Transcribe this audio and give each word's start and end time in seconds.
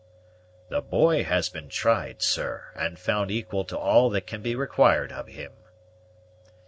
"The 0.69 0.81
boy 0.81 1.23
has 1.25 1.47
been 1.47 1.69
tried, 1.69 2.23
sir, 2.23 2.71
and 2.73 2.97
found 2.97 3.29
equal 3.29 3.63
to 3.65 3.77
all 3.77 4.09
that 4.09 4.25
can 4.25 4.41
be 4.41 4.55
required 4.55 5.11
of 5.11 5.27
him." 5.27 5.51